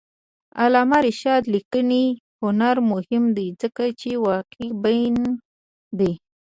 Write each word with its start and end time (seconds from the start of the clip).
د 0.03 0.03
علامه 0.61 0.97
رشاد 1.07 1.43
لیکنی 1.55 2.05
هنر 2.41 2.75
مهم 2.91 3.23
دی 3.37 3.47
ځکه 3.61 3.83
چې 3.99 4.09
واقعبین 4.25 5.15
دی. 5.99 6.11